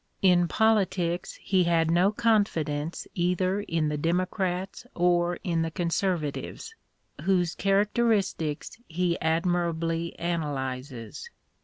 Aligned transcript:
In 0.23 0.47
politics 0.47 1.35
he 1.43 1.65
had 1.65 1.91
no 1.91 2.11
confidence 2.11 3.05
either 3.13 3.59
in 3.61 3.87
the 3.89 3.99
Demo 3.99 4.25
crats 4.25 4.87
or 4.95 5.35
in 5.43 5.61
the 5.61 5.69
Conservatives, 5.69 6.73
whose 7.21 7.53
characteristics 7.53 8.79
he 8.87 9.15
admirably 9.21 10.15
analyses. 10.17 11.29